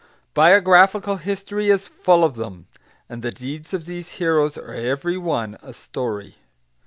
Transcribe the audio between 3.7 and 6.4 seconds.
of these heroes are every one a story.